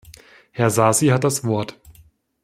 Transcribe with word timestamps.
Herr 0.51 0.71
Sasi 0.71 1.09
hat 1.09 1.23
das 1.23 1.43
Wort. 1.43 1.79